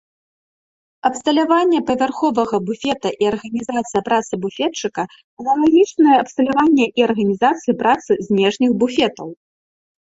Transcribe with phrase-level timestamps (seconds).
[1.09, 5.01] Абсталяванне павярховага буфета і арганізацыя працы буфетчыка
[5.45, 9.27] аналагічныя абсталявання і арганізацыі працы знешніх буфетаў.